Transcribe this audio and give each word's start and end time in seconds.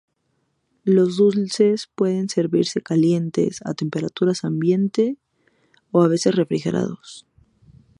Los 0.83 1.17
dulces 1.17 1.87
pueden 1.93 2.27
servirse 2.27 2.81
calientes, 2.81 3.59
a 3.67 3.75
temperatura 3.75 4.33
ambiente 4.41 5.19
o 5.91 6.01
a 6.01 6.07
veces 6.07 6.33
refrigerados. 6.33 7.27